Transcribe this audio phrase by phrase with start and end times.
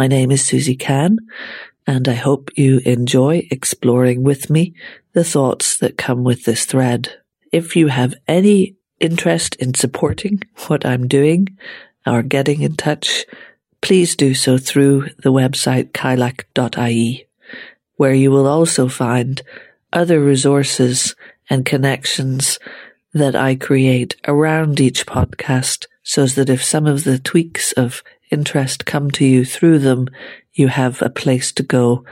[0.00, 1.18] My name is Susie Can,
[1.86, 4.72] and I hope you enjoy exploring with me
[5.12, 7.20] the thoughts that come with this thread.
[7.52, 11.48] If you have any interest in supporting what I'm doing
[12.06, 13.26] or getting in touch,
[13.82, 17.26] please do so through the website kylak.ie,
[17.96, 19.42] where you will also find
[19.92, 21.14] other resources
[21.50, 22.58] and connections
[23.12, 28.86] that I create around each podcast so that if some of the tweaks of interest
[28.86, 30.08] come to you through them,
[30.52, 32.04] you have a place to go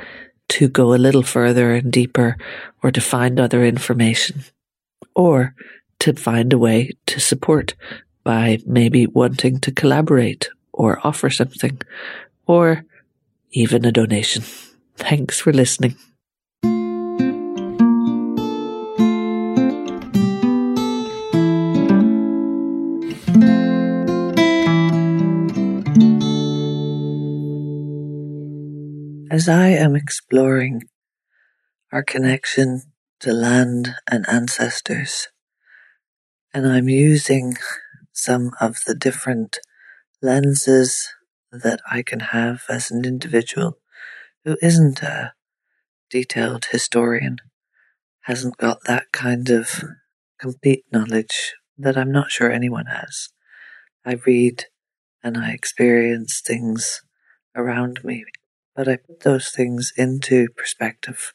[0.49, 2.37] to go a little further and deeper
[2.83, 4.45] or to find other information
[5.15, 5.55] or
[5.99, 7.75] to find a way to support
[8.25, 11.81] by maybe wanting to collaborate or offer something
[12.47, 12.85] or
[13.51, 14.43] even a donation.
[14.97, 15.97] Thanks for listening.
[29.39, 30.89] As I am exploring
[31.93, 32.83] our connection
[33.21, 35.29] to land and ancestors,
[36.53, 37.55] and I'm using
[38.13, 39.61] some of the different
[40.21, 41.11] lenses
[41.53, 43.79] that I can have as an individual
[44.45, 45.35] who isn't a
[46.11, 47.37] detailed historian,
[48.23, 49.85] hasn't got that kind of
[50.41, 53.29] complete knowledge that I'm not sure anyone has.
[54.05, 54.65] I read
[55.23, 57.03] and I experience things
[57.55, 58.25] around me
[58.79, 61.35] but I put those things into perspective,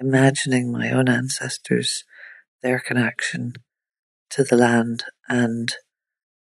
[0.00, 2.04] imagining my own ancestors,
[2.62, 3.52] their connection
[4.30, 5.74] to the land, and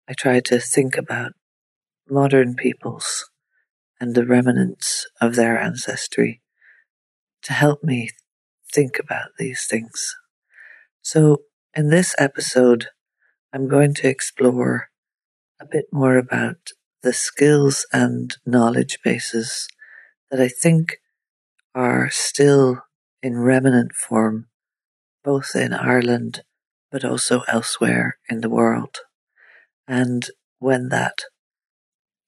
[0.06, 1.32] I try to think about
[2.06, 3.30] modern peoples
[3.98, 6.42] and the remnants of their ancestry
[7.40, 8.10] to help me
[8.70, 10.14] think about these things.
[11.00, 12.88] So, in this episode,
[13.54, 14.90] I'm going to explore
[15.58, 19.66] a bit more about the skills and knowledge bases
[20.30, 20.98] that I think
[21.74, 22.82] are still
[23.22, 24.46] in remnant form,
[25.22, 26.42] both in Ireland
[26.90, 28.98] but also elsewhere in the world.
[29.86, 30.26] And
[30.58, 31.18] when that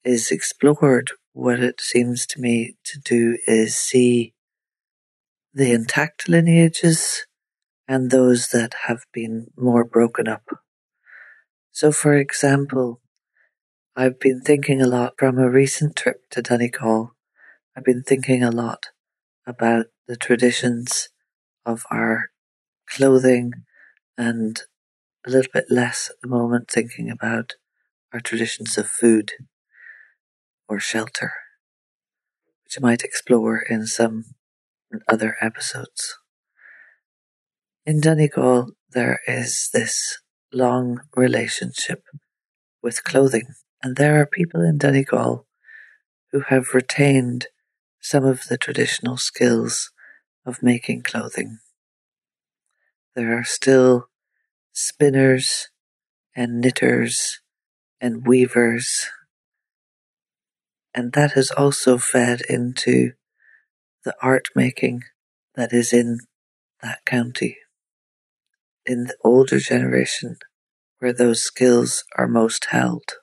[0.04, 4.34] is explored, what it seems to me to do is see
[5.54, 7.26] the intact lineages
[7.86, 10.44] and those that have been more broken up.
[11.70, 13.00] So, for example,
[13.96, 17.14] I've been thinking a lot from a recent trip to Donegal
[17.78, 18.86] I've been thinking a lot
[19.46, 21.10] about the traditions
[21.64, 22.30] of our
[22.88, 23.52] clothing
[24.16, 24.60] and
[25.24, 27.52] a little bit less at the moment thinking about
[28.12, 29.30] our traditions of food
[30.68, 31.30] or shelter,
[32.64, 34.24] which I might explore in some
[35.06, 36.18] other episodes.
[37.86, 40.18] In Donegal, there is this
[40.52, 42.02] long relationship
[42.82, 45.46] with clothing, and there are people in Donegal
[46.32, 47.46] who have retained
[48.00, 49.90] some of the traditional skills
[50.46, 51.58] of making clothing.
[53.14, 54.06] There are still
[54.72, 55.68] spinners
[56.34, 57.40] and knitters
[58.00, 59.06] and weavers,
[60.94, 63.12] and that has also fed into
[64.04, 65.02] the art making
[65.54, 66.20] that is in
[66.82, 67.58] that county.
[68.86, 70.36] In the older generation,
[70.98, 73.14] where those skills are most held.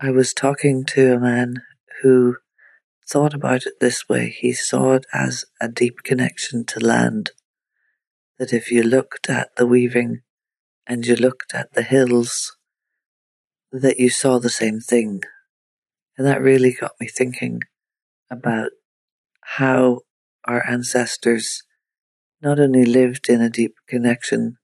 [0.00, 1.62] I was talking to a man
[2.02, 2.36] who
[3.08, 4.28] thought about it this way.
[4.28, 7.30] He saw it as a deep connection to land.
[8.38, 10.20] That if you looked at the weaving
[10.86, 12.56] and you looked at the hills,
[13.72, 15.22] that you saw the same thing.
[16.16, 17.60] And that really got me thinking
[18.30, 18.70] about
[19.56, 20.00] how
[20.44, 21.62] our ancestors
[22.42, 24.56] not only lived in a deep connection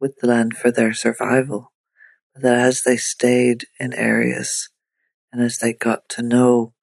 [0.00, 1.72] with the land for their survival,
[2.32, 4.70] but that as they stayed in areas
[5.34, 6.74] and as they got to know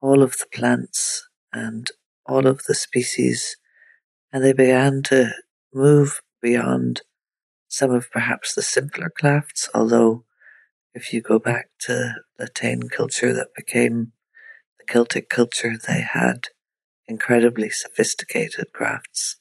[0.00, 1.90] all of the plants and
[2.24, 3.56] all of the species,
[4.32, 5.32] and they began to
[5.74, 7.02] move beyond
[7.66, 10.24] some of perhaps the simpler crafts, although
[10.94, 14.12] if you go back to the Tène culture that became
[14.78, 16.44] the Celtic culture, they had
[17.08, 19.36] incredibly sophisticated crafts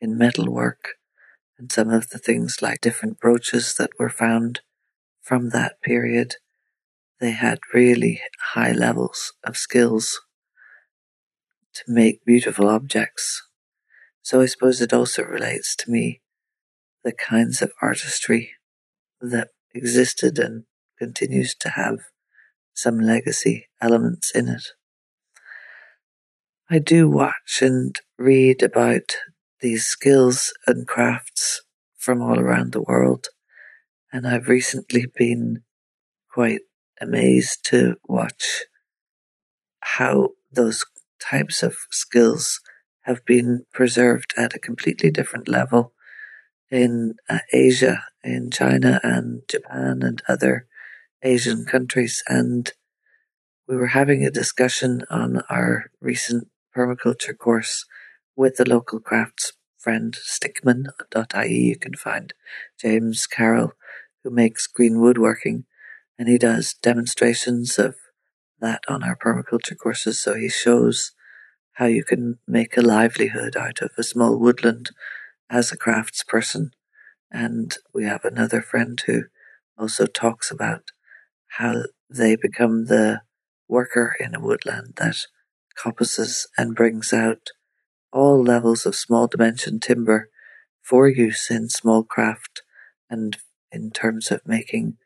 [0.00, 0.94] in metalwork
[1.58, 4.60] and some of the things like different brooches that were found
[5.20, 6.36] from that period
[7.20, 8.20] they had really
[8.54, 10.20] high levels of skills
[11.74, 13.42] to make beautiful objects.
[14.22, 16.20] So I suppose it also relates to me
[17.04, 18.50] the kinds of artistry
[19.20, 20.64] that existed and
[20.98, 21.98] continues to have
[22.74, 24.62] some legacy elements in it.
[26.68, 29.16] I do watch and read about
[29.60, 31.62] these skills and crafts
[31.96, 33.28] from all around the world,
[34.12, 35.62] and I've recently been
[36.32, 36.62] quite
[37.00, 38.64] amazed to watch
[39.80, 40.84] how those
[41.20, 42.60] types of skills
[43.02, 45.92] have been preserved at a completely different level
[46.70, 50.66] in uh, Asia, in China and Japan and other
[51.22, 52.22] Asian countries.
[52.28, 52.72] And
[53.68, 57.84] we were having a discussion on our recent permaculture course
[58.34, 59.52] with the local crafts
[59.86, 61.48] friend stickman.ie.
[61.48, 62.34] You can find
[62.76, 63.74] James Carroll,
[64.24, 65.64] who makes green woodworking,
[66.18, 67.96] and he does demonstrations of
[68.60, 70.20] that on our permaculture courses.
[70.20, 71.12] So he shows
[71.74, 74.90] how you can make a livelihood out of a small woodland
[75.50, 76.70] as a crafts person.
[77.30, 79.24] And we have another friend who
[79.78, 80.84] also talks about
[81.58, 83.20] how they become the
[83.68, 85.16] worker in a woodland that
[85.76, 87.50] coppices and brings out
[88.12, 90.30] all levels of small dimension timber
[90.82, 92.62] for use in small craft
[93.10, 93.38] and
[93.70, 94.96] in terms of making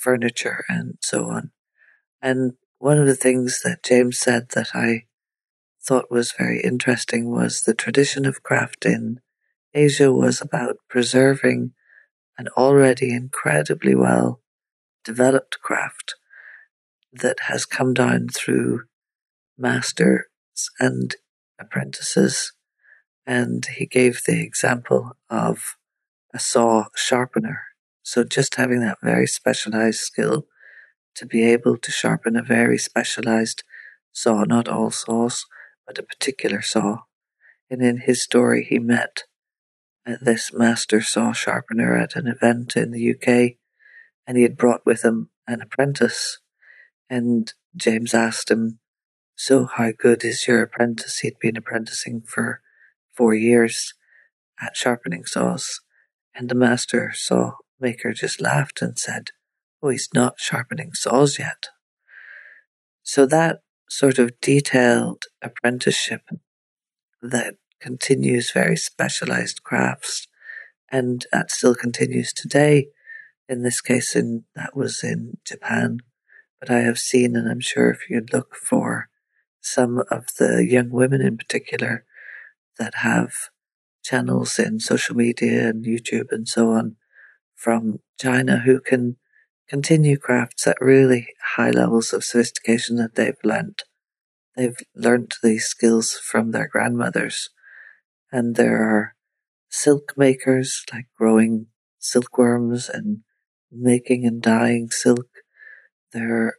[0.00, 1.50] furniture and so on.
[2.22, 5.04] And one of the things that James said that I
[5.82, 9.20] thought was very interesting was the tradition of craft in
[9.74, 11.72] Asia was about preserving
[12.38, 14.40] an already incredibly well
[15.04, 16.14] developed craft
[17.12, 18.82] that has come down through
[19.58, 20.24] masters
[20.78, 21.16] and
[21.58, 22.52] apprentices.
[23.26, 25.76] And he gave the example of
[26.32, 27.69] a saw sharpener.
[28.02, 30.46] So just having that very specialized skill
[31.16, 33.62] to be able to sharpen a very specialized
[34.12, 35.44] saw, not all saws,
[35.86, 36.98] but a particular saw.
[37.68, 39.24] And in his story, he met
[40.20, 43.56] this master saw sharpener at an event in the UK,
[44.26, 46.38] and he had brought with him an apprentice.
[47.08, 48.78] And James asked him,
[49.36, 51.18] So, how good is your apprentice?
[51.18, 52.60] He'd been apprenticing for
[53.14, 53.94] four years
[54.60, 55.80] at sharpening saws.
[56.34, 59.30] And the master saw maker just laughed and said,
[59.82, 61.68] Oh, he's not sharpening saws yet.
[63.02, 66.22] So, that sort of detailed apprenticeship
[67.22, 70.28] that continues very specialized crafts,
[70.90, 72.88] and that still continues today.
[73.48, 75.98] In this case, in that was in Japan,
[76.60, 79.08] but I have seen, and I'm sure if you look for
[79.60, 82.04] some of the young women in particular
[82.78, 83.32] that have
[84.02, 86.96] channels in social media and YouTube and so on
[87.60, 89.16] from China who can
[89.68, 93.82] continue crafts at really high levels of sophistication that they've learnt.
[94.56, 97.50] They've learnt these skills from their grandmothers
[98.32, 99.14] and there are
[99.68, 101.66] silk makers like growing
[101.98, 103.18] silkworms and
[103.70, 105.28] making and dyeing silk.
[106.12, 106.54] There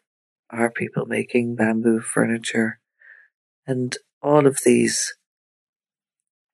[0.49, 2.79] are people making bamboo furniture,
[3.65, 5.13] and all of these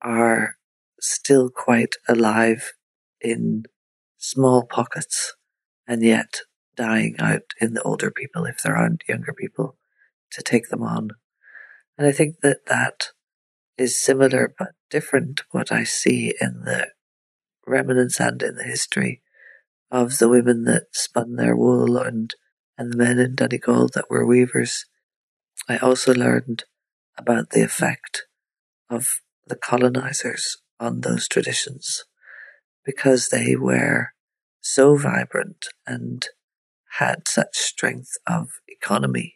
[0.02, 0.56] are
[1.00, 2.72] still quite alive
[3.20, 3.64] in
[4.18, 5.34] small pockets
[5.86, 6.40] and yet
[6.76, 9.76] dying out in the older people if there aren't younger people
[10.30, 11.10] to take them on.
[11.96, 13.08] And I think that that
[13.76, 16.88] is similar but different to what I see in the
[17.66, 19.22] remnants and in the history
[19.90, 22.34] of the women that spun their wool and,
[22.76, 24.84] and the men in Donegal that were weavers.
[25.68, 26.64] I also learned
[27.16, 28.26] about the effect
[28.90, 32.04] of the colonizers on those traditions
[32.88, 34.14] because they were
[34.62, 36.26] so vibrant and
[36.92, 39.34] had such strength of economy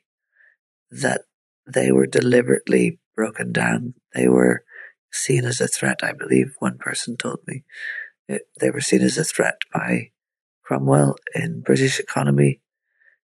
[0.90, 1.20] that
[1.66, 3.92] they were deliberately broken down.
[4.14, 4.64] They were
[5.12, 7.64] seen as a threat, I believe one person told me.
[8.26, 10.12] It, they were seen as a threat by
[10.64, 12.62] Cromwell in British economy,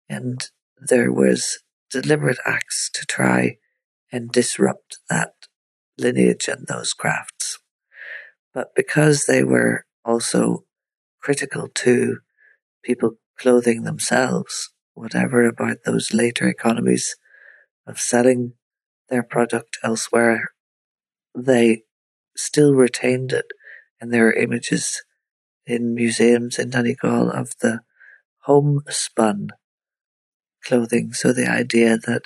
[0.09, 1.59] and there was
[1.91, 3.57] deliberate acts to try
[4.13, 5.33] and disrupt that
[5.99, 7.59] lineage and those crafts.
[8.55, 10.65] But because they were also
[11.21, 12.19] critical to
[12.85, 17.17] people clothing themselves, whatever about those later economies
[17.87, 18.53] of selling
[19.09, 20.53] their product elsewhere,
[21.37, 21.83] they
[22.37, 23.47] still retained it,
[24.13, 25.03] there are images
[25.67, 27.81] in museums in Donegal of the
[28.41, 29.49] homespun
[30.65, 31.13] clothing.
[31.13, 32.23] So the idea that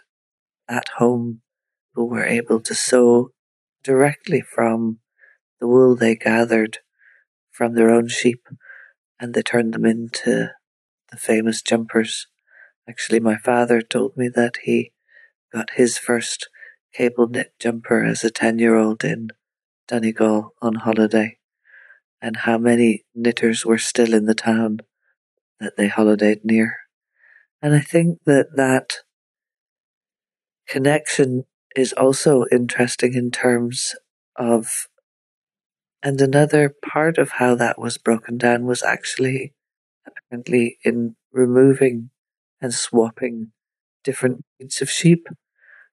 [0.69, 1.43] at home
[1.91, 3.31] people were able to sew
[3.83, 4.99] directly from
[5.61, 6.79] the wool they gathered
[7.59, 8.47] from their own sheep
[9.19, 10.51] and they turned them into
[11.11, 12.29] the famous jumpers.
[12.89, 14.93] Actually, my father told me that he
[15.53, 16.49] got his first
[16.95, 19.31] cable knit jumper as a 10 year old in
[19.89, 21.39] Donegal on holiday,
[22.23, 24.79] and how many knitters were still in the town
[25.59, 26.77] that they holidayed near.
[27.61, 28.99] And I think that that
[30.69, 33.97] connection is also interesting in terms
[34.37, 34.87] of,
[36.03, 39.53] and another part of how that was broken down was actually
[40.07, 42.11] apparently in removing
[42.61, 43.53] and swapping
[44.05, 45.27] different breeds of sheep.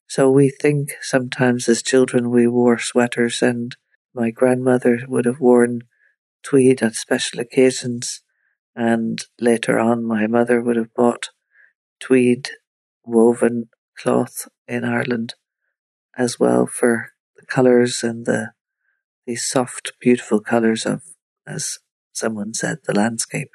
[0.07, 3.75] So we think sometimes as children we wore sweaters and
[4.13, 5.81] my grandmother would have worn
[6.43, 8.21] tweed on special occasions.
[8.75, 11.29] And later on my mother would have bought
[11.99, 12.49] tweed
[13.03, 15.33] woven cloth in Ireland
[16.17, 18.51] as well for the colours and the
[19.25, 21.01] these soft, beautiful colours of,
[21.47, 21.79] as
[22.11, 23.49] someone said, the landscape.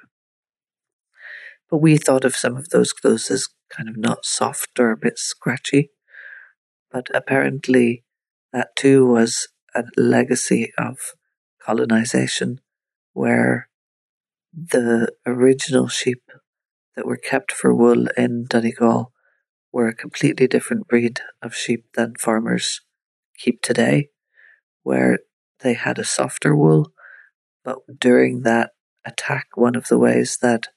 [1.70, 4.96] But we thought of some of those clothes as kind of not soft or a
[4.96, 5.90] bit scratchy.
[6.90, 8.04] But apparently,
[8.52, 10.96] that too was a legacy of
[11.62, 12.60] colonization,
[13.12, 13.68] where
[14.52, 16.22] the original sheep
[16.96, 19.12] that were kept for wool in Donegal
[19.72, 22.80] were a completely different breed of sheep than farmers
[23.38, 24.08] keep today,
[24.82, 25.20] where
[25.62, 26.92] they had a softer wool.
[27.64, 28.70] But during that
[29.04, 30.68] attack, one of the ways that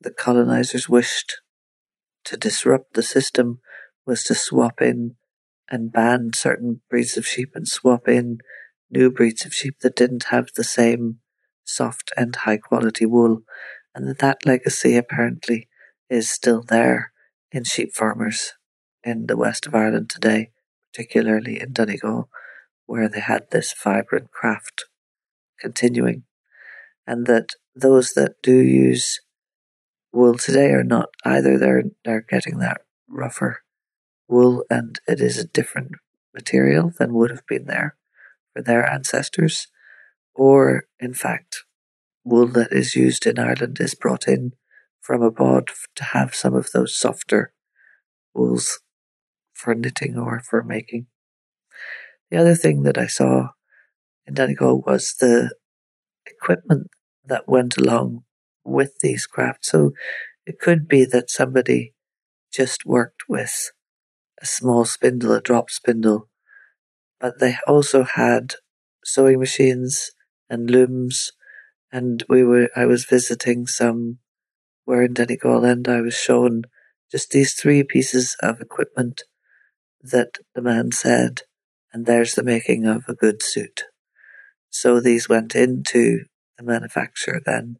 [0.00, 1.40] the colonizers wished
[2.24, 3.60] to disrupt the system
[4.06, 5.16] was to swap in
[5.70, 8.38] and ban certain breeds of sheep and swap in
[8.90, 11.18] new breeds of sheep that didn't have the same
[11.64, 13.42] soft and high quality wool.
[13.94, 15.68] And that, legacy apparently
[16.08, 17.12] is still there
[17.50, 18.54] in sheep farmers
[19.02, 20.50] in the west of Ireland today,
[20.92, 22.28] particularly in Donegal,
[22.88, 24.86] where they had this vibrant craft
[25.60, 26.24] continuing.
[27.06, 29.20] And that those that do use
[30.10, 33.60] wool today are not either they're they're getting that rougher
[34.26, 35.92] wool and it is a different
[36.34, 37.96] material than would have been there
[38.54, 39.68] for their ancestors,
[40.34, 41.64] or in fact
[42.24, 44.52] wool that is used in Ireland is brought in
[45.00, 47.52] from abroad to have some of those softer
[48.34, 48.80] wools
[49.52, 51.06] for knitting or for making.
[52.30, 53.50] The other thing that I saw
[54.26, 55.54] in Donegal was the
[56.26, 56.88] equipment
[57.24, 58.24] that went along
[58.64, 59.70] with these crafts.
[59.70, 59.92] So
[60.46, 61.94] it could be that somebody
[62.52, 63.72] just worked with
[64.40, 66.28] a small spindle, a drop spindle,
[67.20, 68.54] but they also had
[69.04, 70.12] sewing machines
[70.48, 71.32] and looms.
[71.90, 74.18] And we were, I was visiting some
[74.84, 76.62] where in Donegal and I was shown
[77.10, 79.22] just these three pieces of equipment
[80.02, 81.42] that the man said,
[81.98, 83.82] and there's the making of a good suit.
[84.70, 86.26] So these went into
[86.56, 87.78] the manufacture then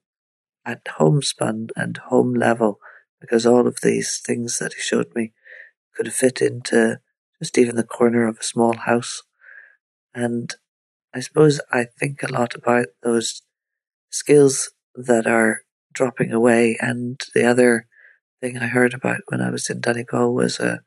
[0.66, 2.80] at homespun and home level
[3.20, 5.34] because all of these things that he showed me
[5.94, 6.98] could fit into
[7.40, 9.22] just even the corner of a small house.
[10.12, 10.52] And
[11.14, 13.42] I suppose I think a lot about those
[14.10, 15.60] skills that are
[15.92, 16.76] dropping away.
[16.80, 17.86] And the other
[18.40, 20.80] thing I heard about when I was in Donegal was a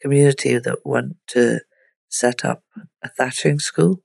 [0.00, 1.60] community that went to
[2.12, 2.62] set up
[3.02, 4.02] a thatching school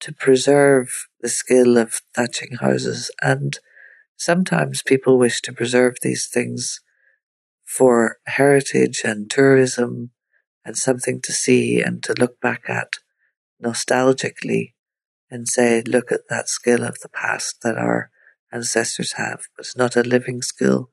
[0.00, 3.10] to preserve the skill of thatching houses.
[3.22, 3.58] And
[4.16, 6.80] sometimes people wish to preserve these things
[7.64, 10.10] for heritage and tourism
[10.64, 12.94] and something to see and to look back at
[13.64, 14.74] nostalgically
[15.30, 18.10] and say, look at that skill of the past that our
[18.52, 19.42] ancestors have.
[19.58, 20.90] It's not a living skill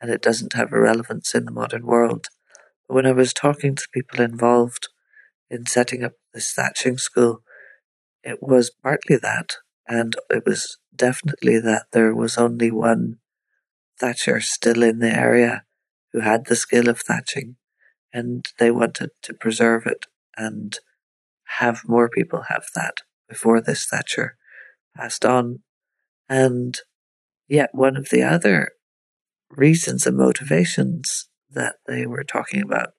[0.00, 2.26] and it doesn't have a relevance in the modern world.
[2.86, 4.88] But when I was talking to people involved
[5.50, 7.42] in setting up this thatching school,
[8.22, 13.16] it was partly that, and it was definitely that there was only one
[13.98, 15.64] thatcher still in the area
[16.12, 17.56] who had the skill of thatching,
[18.12, 20.78] and they wanted to preserve it and
[21.58, 24.36] have more people have that before this thatcher
[24.96, 25.60] passed on.
[26.28, 26.78] And
[27.48, 28.70] yet, one of the other
[29.50, 32.90] reasons and motivations that they were talking about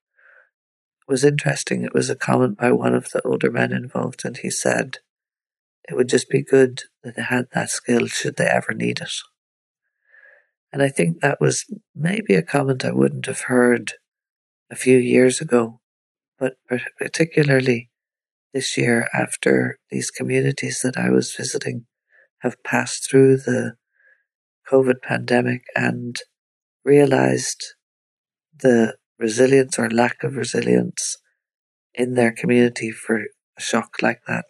[1.11, 1.83] was interesting.
[1.83, 4.99] It was a comment by one of the older men involved, and he said
[5.87, 9.11] it would just be good that they had that skill should they ever need it.
[10.71, 13.93] And I think that was maybe a comment I wouldn't have heard
[14.71, 15.81] a few years ago,
[16.39, 16.53] but
[16.97, 17.89] particularly
[18.53, 21.87] this year after these communities that I was visiting
[22.39, 23.73] have passed through the
[24.71, 26.17] COVID pandemic and
[26.85, 27.75] realized
[28.57, 31.17] the resilience or lack of resilience
[31.93, 33.17] in their community for
[33.57, 34.45] a shock like that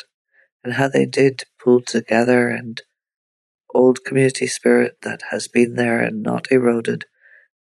[0.63, 2.82] and how they did pull together and
[3.74, 7.06] old community spirit that has been there and not eroded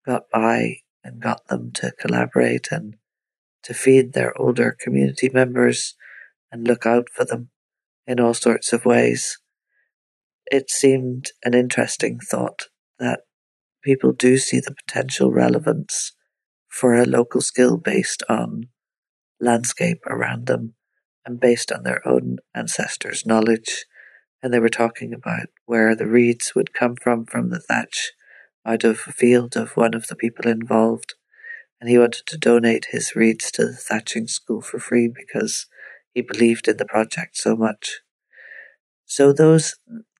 [0.05, 2.95] got by and got them to collaborate and
[3.63, 5.95] to feed their older community members
[6.51, 7.49] and look out for them
[8.07, 9.37] in all sorts of ways.
[10.51, 12.63] It seemed an interesting thought
[12.97, 13.21] that
[13.83, 16.13] people do see the potential relevance
[16.69, 18.69] for a local skill based on
[19.39, 20.75] landscape around them
[21.25, 23.85] and based on their own ancestors' knowledge.
[24.41, 28.13] And they were talking about where the reeds would come from from the thatch
[28.65, 31.15] out of a field of one of the people involved.
[31.81, 35.65] and he wanted to donate his reeds to the thatching school for free because
[36.13, 38.01] he believed in the project so much.
[39.05, 39.75] So those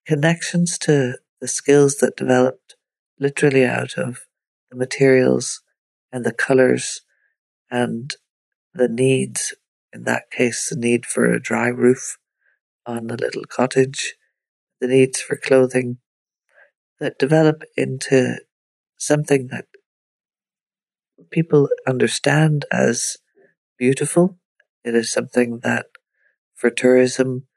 [0.07, 2.75] connections to the skills that developed
[3.19, 4.25] literally out of
[4.71, 5.61] the materials
[6.11, 7.01] and the colors
[7.69, 8.15] and
[8.73, 9.55] the needs,
[9.93, 12.17] in that case, the need for a dry roof
[12.85, 14.15] on the little cottage,
[14.79, 15.97] the needs for clothing
[16.99, 18.37] that develop into
[18.97, 19.65] something that
[21.31, 23.17] people understand as
[23.77, 24.37] beautiful.
[24.83, 25.87] It is something that
[26.55, 27.47] for tourism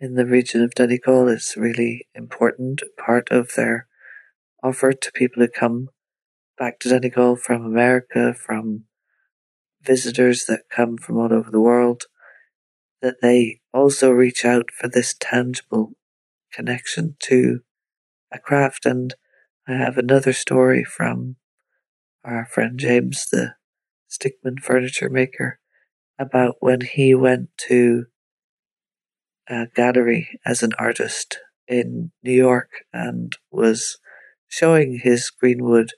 [0.00, 3.86] in the region of Donegal is really important part of their
[4.62, 5.88] offer to people who come
[6.60, 8.84] back to Donegal from America, from
[9.82, 12.02] visitors that come from all over the world,
[13.00, 15.94] that they also reach out for this tangible
[16.52, 17.60] connection to
[18.30, 18.84] a craft.
[18.84, 19.14] And
[19.66, 21.36] I have another story from
[22.22, 23.54] our friend James, the
[24.10, 25.60] Stickman furniture maker,
[26.18, 28.04] about when he went to
[29.48, 33.96] a gallery as an artist in New York and was
[34.46, 35.92] showing his greenwood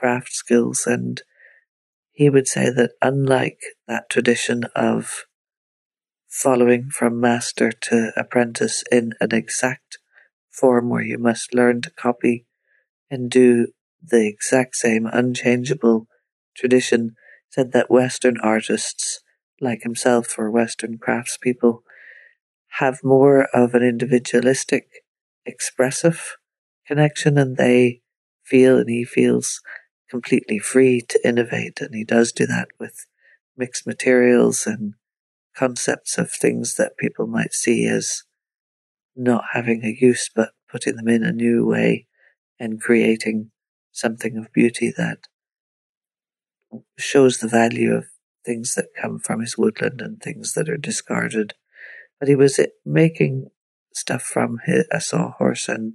[0.00, 0.84] craft skills.
[0.86, 1.20] And
[2.10, 5.26] he would say that unlike that tradition of
[6.26, 9.98] following from master to apprentice in an exact
[10.50, 12.46] form where you must learn to copy
[13.10, 13.66] and do
[14.02, 16.06] the exact same unchangeable
[16.56, 17.14] tradition
[17.50, 19.20] said that Western artists,
[19.60, 21.80] like himself or Western craftspeople,
[22.78, 24.86] have more of an individualistic,
[25.44, 26.36] expressive
[26.86, 28.00] connection and they
[28.44, 29.60] feel and he feels
[30.10, 31.80] completely free to innovate.
[31.80, 33.06] And he does do that with
[33.56, 34.94] mixed materials and
[35.56, 38.24] concepts of things that people might see as
[39.16, 42.06] not having a use, but putting them in a new way
[42.58, 43.50] and creating
[43.92, 45.26] something of beauty that
[46.98, 48.06] shows the value of
[48.44, 51.54] things that come from his woodland and things that are discarded.
[52.18, 53.48] But he was eh, making
[53.92, 55.94] stuff from his, a sawhorse and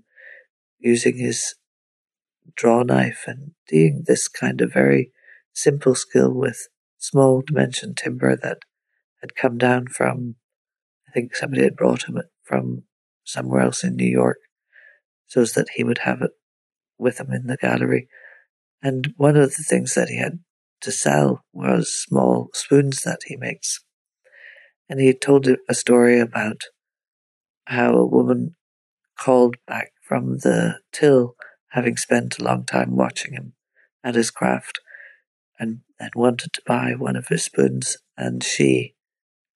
[0.80, 1.56] using his
[2.56, 5.12] draw knife and doing this kind of very
[5.54, 8.60] simple skill with small dimension timber that
[9.22, 10.36] had come down from,
[11.08, 12.84] I think somebody had brought him from
[13.24, 14.38] somewhere else in New York
[15.28, 16.32] so that he would have it
[16.98, 18.08] with him in the gallery.
[18.82, 20.40] And one of the things that he had
[20.82, 23.84] to sell was small spoons that he makes.
[24.88, 26.62] And he told a story about
[27.66, 28.56] how a woman
[29.18, 31.36] called back from the till,
[31.76, 33.52] having spent a long time watching him
[34.02, 34.80] at his craft,
[35.60, 37.98] and, and wanted to buy one of his spoons.
[38.18, 38.96] And she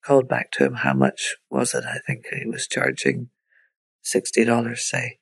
[0.04, 1.86] called back to him, how much was it?
[1.86, 3.30] I think he was charging
[4.04, 5.20] $60, say.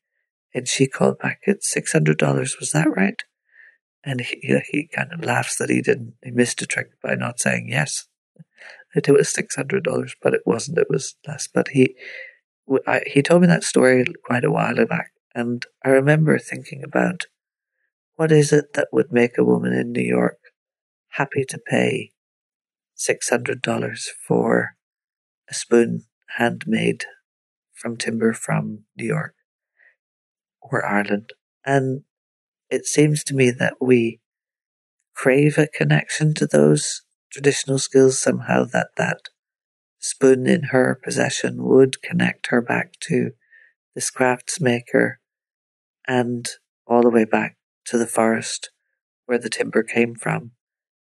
[0.53, 2.59] And she called back at $600.
[2.59, 3.21] Was that right?
[4.03, 7.39] And he, he kind of laughs that he didn't, he missed a trick by not
[7.39, 8.07] saying yes.
[8.95, 11.47] It was $600, but it wasn't, it was less.
[11.47, 11.95] But he,
[12.87, 15.11] I, he told me that story quite a while back.
[15.37, 17.27] And I remember thinking about
[18.15, 20.39] what is it that would make a woman in New York
[21.09, 22.11] happy to pay
[22.97, 24.71] $600 for
[25.47, 26.05] a spoon
[26.37, 27.05] handmade
[27.71, 29.35] from timber from New York
[30.59, 31.29] or Ireland.
[31.63, 32.01] And
[32.71, 34.19] it seems to me that we
[35.13, 39.19] crave a connection to those traditional skills somehow that that
[39.99, 43.33] spoon in her possession would connect her back to
[43.93, 45.17] this craftsmaker
[46.07, 46.47] and
[46.85, 48.71] all the way back to the forest
[49.25, 50.51] where the timber came from.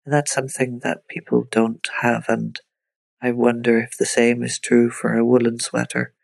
[0.05, 2.27] And that's something that people don't have.
[2.29, 2.59] And
[3.21, 6.15] I wonder if the same is true for a woolen sweater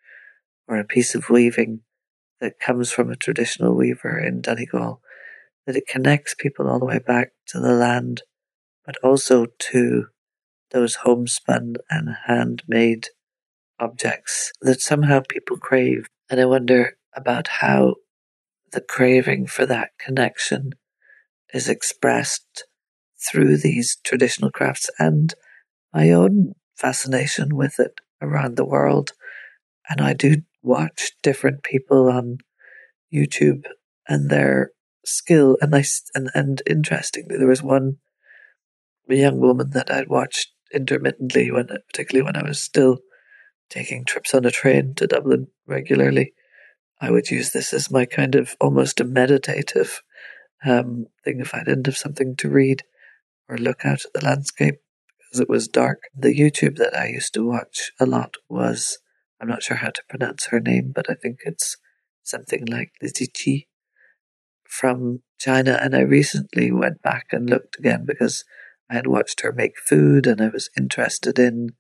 [0.67, 1.81] or a piece of weaving
[2.41, 5.01] that comes from a traditional weaver in Donegal,
[5.67, 8.23] that it connects people all the way back to the land,
[8.87, 10.07] but also to
[10.71, 13.09] those homespun and handmade
[13.81, 16.07] objects that somehow people crave.
[16.31, 17.97] And I wonder about how
[18.73, 20.73] the craving for that connection
[21.53, 22.65] is expressed
[23.19, 25.35] through these traditional crafts and
[25.93, 29.13] my own fascination with it around the world.
[29.89, 32.39] And I do watch different people on
[33.13, 33.65] YouTube
[34.07, 34.71] and their
[35.05, 35.57] skill.
[35.61, 37.97] And I, and, and interestingly, there was one
[39.09, 42.99] young woman that I'd watched intermittently when, particularly when I was still
[43.71, 46.35] taking trips on a train to Dublin regularly.
[47.01, 50.03] I would use this as my kind of almost a meditative
[50.65, 52.83] um, thing if I didn't have something to read
[53.49, 54.81] or look out at the landscape
[55.19, 56.03] because it was dark.
[56.17, 58.99] The YouTube that I used to watch a lot was
[59.41, 61.77] I'm not sure how to pronounce her name, but I think it's
[62.23, 63.69] something like Lizzie
[64.69, 65.79] from China.
[65.81, 68.45] And I recently went back and looked again because
[68.91, 71.71] I had watched her make food and I was interested in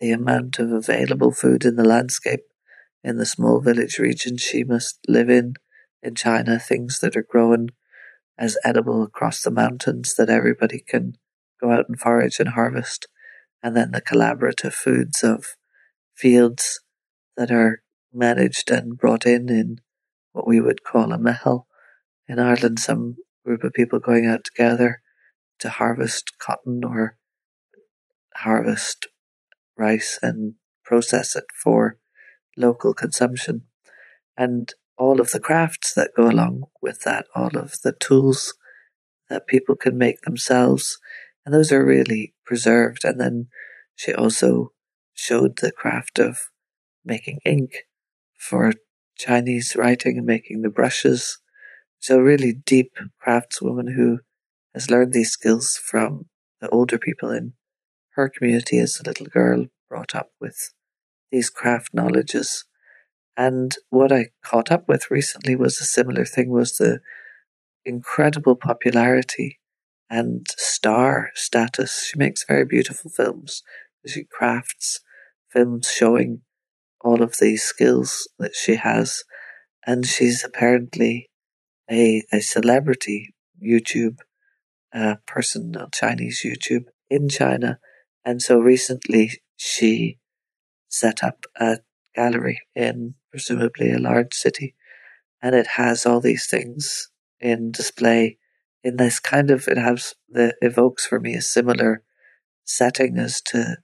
[0.00, 2.42] the amount of available food in the landscape
[3.04, 5.54] in the small village region she must live in
[6.02, 7.68] in China, things that are grown
[8.36, 11.16] as edible across the mountains that everybody can
[11.60, 13.06] go out and forage and harvest,
[13.62, 15.56] and then the collaborative foods of
[16.14, 16.80] fields
[17.36, 19.78] that are managed and brought in in
[20.32, 21.66] what we would call a meitheal.
[22.26, 25.02] In Ireland, some group of people going out together
[25.60, 27.16] to harvest cotton or
[28.36, 29.06] harvest
[29.76, 31.98] rice and process it for
[32.56, 33.62] local consumption.
[34.36, 38.54] And all of the crafts that go along with that, all of the tools
[39.28, 40.98] that people can make themselves.
[41.44, 43.04] And those are really preserved.
[43.04, 43.48] And then
[43.96, 44.72] she also
[45.14, 46.50] showed the craft of
[47.04, 47.86] making ink
[48.38, 48.72] for
[49.16, 51.38] Chinese writing and making the brushes.
[51.98, 52.92] So really deep
[53.24, 54.20] craftswoman who
[54.74, 56.26] has learned these skills from
[56.60, 57.52] the older people in
[58.14, 60.72] her community as a little girl brought up with
[61.32, 62.64] these craft knowledges.
[63.36, 67.00] And what I caught up with recently was a similar thing was the
[67.84, 69.58] incredible popularity
[70.10, 72.06] and star status.
[72.06, 73.62] She makes very beautiful films.
[74.06, 75.00] She crafts
[75.50, 76.42] films showing
[77.00, 79.24] all of these skills that she has.
[79.86, 81.30] And she's apparently
[81.90, 84.18] a, a celebrity YouTube
[84.94, 87.78] uh, person on Chinese YouTube in China.
[88.24, 90.18] And so recently she
[90.92, 91.78] set up a
[92.14, 94.74] gallery in presumably a large city
[95.40, 97.08] and it has all these things
[97.40, 98.38] in display
[98.84, 102.02] in this kind of it has the evokes for me a similar
[102.64, 103.76] setting as to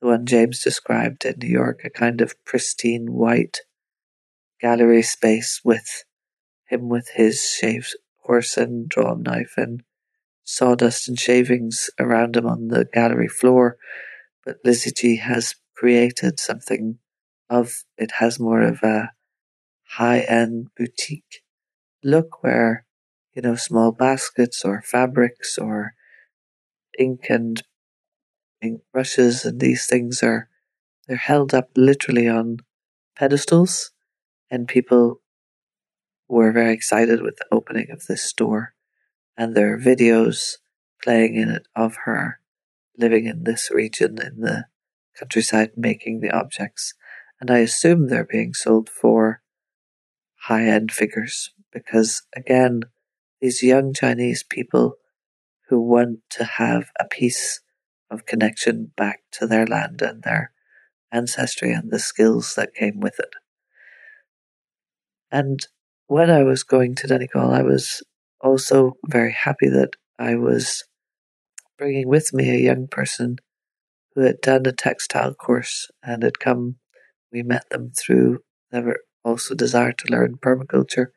[0.00, 3.60] the one James described in New York, a kind of pristine white
[4.60, 6.04] gallery space with
[6.66, 9.82] him with his shaved horse and drawn knife and
[10.44, 13.76] sawdust and shavings around him on the gallery floor.
[14.44, 16.98] But Li Ziqi has created something
[17.48, 19.10] of it has more of a
[19.92, 21.42] high end boutique
[22.04, 22.84] look where,
[23.32, 25.94] you know, small baskets or fabrics or
[26.98, 27.62] ink and
[28.62, 30.50] ink brushes and these things are
[31.08, 32.58] they're held up literally on
[33.16, 33.90] pedestals.
[34.50, 35.22] And people
[36.28, 38.74] were very excited with the opening of this store
[39.34, 40.58] and there are videos
[41.02, 42.40] playing in it of her
[42.98, 44.66] living in this region in the
[45.20, 46.94] countryside making the objects.
[47.40, 49.42] And I assume they're being sold for
[50.44, 52.82] high end figures because, again,
[53.40, 54.96] these young Chinese people
[55.68, 57.60] who want to have a piece
[58.10, 60.52] of connection back to their land and their
[61.12, 63.34] ancestry and the skills that came with it.
[65.30, 65.60] And
[66.06, 68.02] when I was going to Donegal, I was
[68.40, 70.84] also very happy that I was
[71.78, 73.36] bringing with me a young person
[74.22, 76.76] had done a textile course and had come.
[77.32, 78.40] We met them through,
[78.72, 81.08] were also desired to learn permaculture.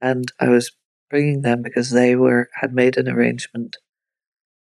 [0.00, 0.72] And I was
[1.10, 3.76] bringing them because they were, had made an arrangement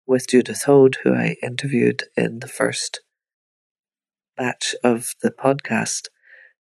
[0.06, 3.00] with Judith Hoad, who I interviewed in the first
[4.36, 6.04] batch of the podcast.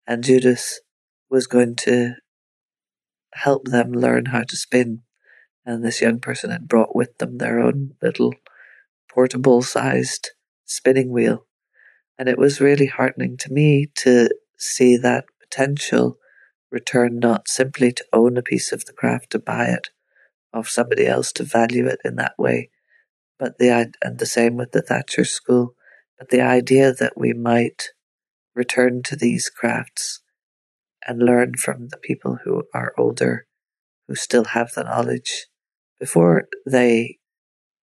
[0.07, 0.79] And Judith
[1.29, 2.15] was going to
[3.33, 5.03] help them learn how to spin
[5.67, 8.33] and this young person had brought with them their own little
[9.13, 10.31] portable sized
[10.67, 11.45] spinning wheel.
[12.19, 16.17] And it was really heartening to me to see that potential
[16.71, 19.89] return not simply to own a piece of the craft, to buy it
[20.53, 22.69] of somebody else, to value it in that way,
[23.39, 25.75] but the and the same with the Thatcher School,
[26.17, 27.89] but the idea that we might
[28.55, 30.21] return to these crafts
[31.05, 33.45] and learn from the people who are older,
[34.07, 35.47] who still have the knowledge,
[35.99, 37.17] before they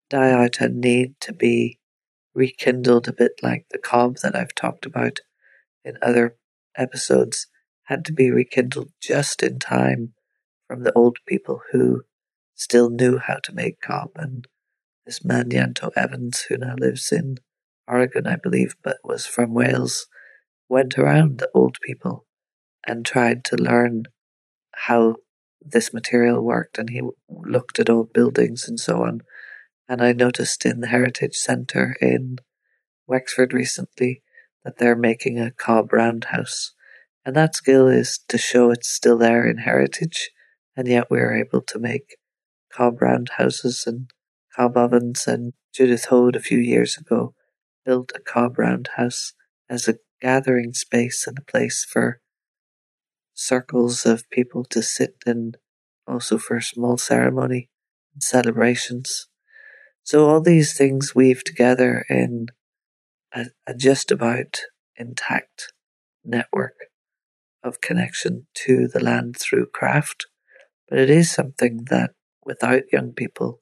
[0.09, 1.79] die out and need to be
[2.35, 5.19] rekindled a bit like the cob that I've talked about
[5.83, 6.37] in other
[6.77, 7.47] episodes
[7.83, 10.13] had to be rekindled just in time
[10.67, 12.03] from the old people who
[12.53, 14.47] still knew how to make cob and
[15.05, 17.37] this man Ianto Evans who now lives in
[17.87, 20.07] Oregon I believe but was from Wales
[20.67, 22.25] went around the old people
[22.87, 24.03] and tried to learn
[24.73, 25.15] how
[25.61, 29.21] this material worked and he looked at old buildings and so on.
[29.87, 32.37] And I noticed in the Heritage Centre in
[33.07, 34.23] Wexford recently
[34.63, 36.73] that they're making a cob roundhouse.
[37.23, 40.31] And that skill is to show it's still there in heritage,
[40.75, 42.17] and yet we're able to make
[42.71, 44.11] cob roundhouses and
[44.55, 45.27] cob ovens.
[45.27, 47.33] And Judith Hoad a few years ago
[47.85, 49.33] built a cob roundhouse
[49.69, 52.21] as a gathering space and a place for
[53.33, 55.53] circles of people to sit in,
[56.07, 57.69] also for small ceremony
[58.13, 59.27] and celebrations.
[60.05, 62.49] So all these things weave together in
[63.33, 64.61] a, a just about
[64.95, 65.73] intact
[66.23, 66.75] network
[67.63, 70.27] of connection to the land through craft.
[70.87, 72.11] But it is something that
[72.45, 73.61] without young people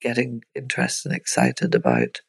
[0.00, 2.22] getting interested and excited about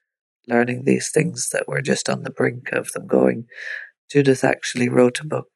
[0.46, 3.46] learning these things that we're just on the brink of them going,
[4.12, 5.48] Judith actually wrote a book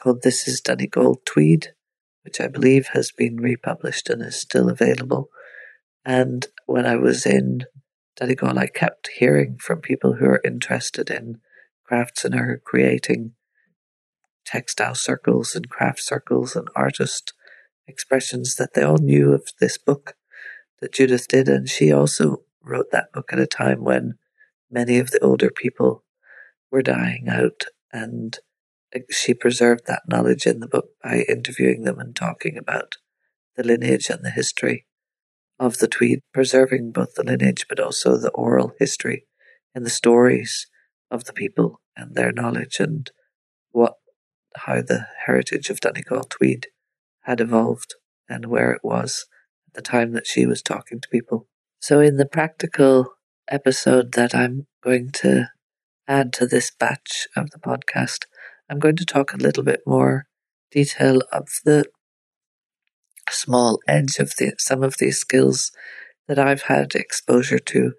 [0.00, 1.72] called This is Donegal Tweed,
[2.22, 5.28] which I believe has been republished and is still available.
[6.06, 7.64] And when I was in
[8.14, 11.40] Donegal, I kept hearing from people who are interested in
[11.84, 13.32] crafts and are creating
[14.44, 17.32] textile circles and craft circles and artist
[17.88, 20.14] expressions that they all knew of this book
[20.80, 21.48] that Judith did.
[21.48, 24.14] And she also wrote that book at a time when
[24.70, 26.04] many of the older people
[26.70, 27.64] were dying out.
[27.92, 28.38] And
[29.10, 32.94] she preserved that knowledge in the book by interviewing them and talking about
[33.56, 34.85] the lineage and the history
[35.58, 39.26] of the Tweed, preserving both the lineage but also the oral history
[39.74, 40.66] and the stories
[41.10, 43.10] of the people and their knowledge and
[43.70, 43.94] what
[44.56, 46.68] how the heritage of Donegal Tweed
[47.22, 47.94] had evolved
[48.28, 49.26] and where it was
[49.68, 51.46] at the time that she was talking to people.
[51.80, 53.14] So in the practical
[53.48, 55.50] episode that I'm going to
[56.08, 58.24] add to this batch of the podcast,
[58.70, 60.26] I'm going to talk a little bit more
[60.70, 61.84] detail of the
[63.46, 65.70] small edge of the, some of these skills
[66.26, 67.92] that I've had exposure to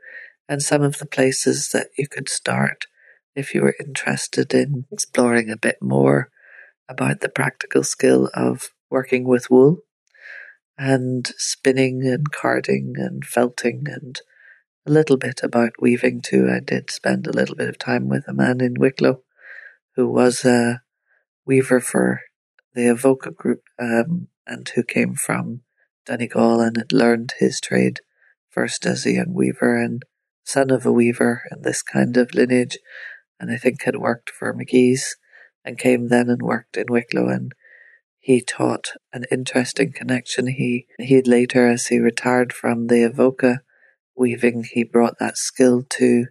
[0.50, 2.86] and some of the places that you could start
[3.34, 6.30] if you were interested in exploring a bit more
[6.90, 9.78] about the practical skill of working with wool
[10.78, 14.20] and spinning and carding and felting and
[14.86, 16.50] a little bit about weaving too.
[16.50, 19.22] I did spend a little bit of time with a man in Wicklow
[19.96, 20.82] who was a
[21.46, 22.22] weaver for
[22.74, 25.62] the Avoca group um, and who came from
[26.06, 28.00] Donegal and had learned his trade
[28.50, 30.04] first as a young weaver and
[30.44, 32.80] son of a weaver in this kind of lineage,
[33.40, 35.18] and I think had worked for Magee's
[35.64, 37.52] and came then and worked in Wicklow and
[38.28, 40.48] he taught an interesting connection.
[40.48, 43.62] He he later, as he retired from the Avoca
[44.18, 46.26] weaving, he brought that skill to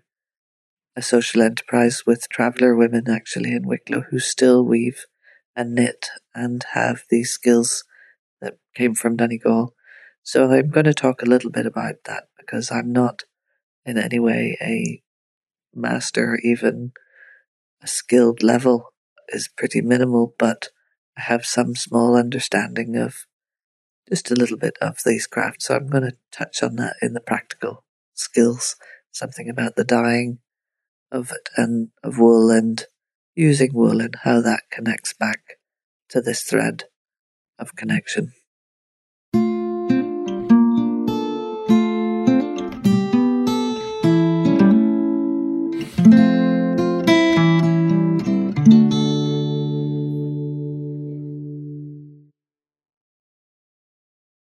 [0.94, 5.06] a social enterprise with traveller women actually in Wicklow who still weave
[5.54, 7.82] and knit and have these skills
[8.76, 9.74] came from Donegal.
[10.22, 13.22] So I'm going to talk a little bit about that because I'm not
[13.84, 15.02] in any way a
[15.74, 16.92] master, even
[17.82, 18.92] a skilled level
[19.28, 20.68] is pretty minimal, but
[21.16, 23.26] I have some small understanding of
[24.08, 25.66] just a little bit of these crafts.
[25.66, 27.84] So I'm going to touch on that in the practical
[28.14, 28.76] skills,
[29.10, 30.38] something about the dyeing
[31.10, 32.84] of it and of wool and
[33.34, 35.58] using wool and how that connects back
[36.10, 36.84] to this thread
[37.58, 38.32] of connection.